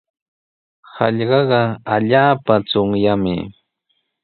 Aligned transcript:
Hallqaqa 0.95 1.61
allaapa 1.93 2.53
chunyaqmi. 2.69 3.35